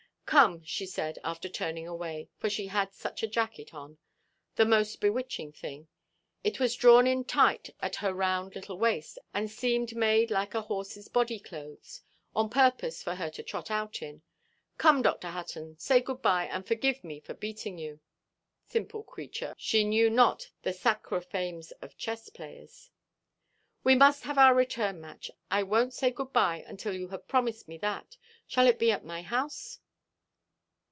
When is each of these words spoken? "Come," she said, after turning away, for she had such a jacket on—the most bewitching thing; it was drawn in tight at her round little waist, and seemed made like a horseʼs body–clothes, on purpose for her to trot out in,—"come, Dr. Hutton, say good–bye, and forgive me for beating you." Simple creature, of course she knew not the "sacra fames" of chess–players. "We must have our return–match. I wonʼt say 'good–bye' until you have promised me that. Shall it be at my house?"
"Come," 0.31 0.63
she 0.63 0.85
said, 0.85 1.19
after 1.25 1.49
turning 1.49 1.85
away, 1.85 2.29
for 2.37 2.49
she 2.49 2.67
had 2.67 2.93
such 2.93 3.21
a 3.21 3.27
jacket 3.27 3.73
on—the 3.73 4.63
most 4.63 5.01
bewitching 5.01 5.51
thing; 5.51 5.89
it 6.41 6.57
was 6.57 6.73
drawn 6.73 7.05
in 7.05 7.25
tight 7.25 7.71
at 7.81 7.97
her 7.97 8.13
round 8.13 8.55
little 8.55 8.77
waist, 8.79 9.19
and 9.33 9.51
seemed 9.51 9.93
made 9.93 10.31
like 10.31 10.55
a 10.55 10.63
horseʼs 10.63 11.11
body–clothes, 11.11 11.99
on 12.33 12.49
purpose 12.49 13.03
for 13.03 13.15
her 13.15 13.29
to 13.31 13.43
trot 13.43 13.69
out 13.69 14.01
in,—"come, 14.01 15.01
Dr. 15.01 15.31
Hutton, 15.31 15.77
say 15.77 15.99
good–bye, 15.99 16.45
and 16.49 16.65
forgive 16.65 17.03
me 17.03 17.19
for 17.19 17.33
beating 17.33 17.77
you." 17.77 17.99
Simple 18.65 19.03
creature, 19.03 19.47
of 19.47 19.55
course 19.57 19.61
she 19.63 19.83
knew 19.83 20.09
not 20.09 20.49
the 20.61 20.71
"sacra 20.71 21.19
fames" 21.21 21.71
of 21.81 21.97
chess–players. 21.97 22.89
"We 23.83 23.95
must 23.95 24.23
have 24.23 24.37
our 24.37 24.55
return–match. 24.55 25.29
I 25.49 25.63
wonʼt 25.63 25.91
say 25.91 26.09
'good–bye' 26.09 26.63
until 26.65 26.93
you 26.95 27.09
have 27.09 27.27
promised 27.27 27.67
me 27.67 27.77
that. 27.79 28.15
Shall 28.47 28.67
it 28.67 28.79
be 28.79 28.93
at 28.93 29.03
my 29.03 29.23
house?" 29.23 29.79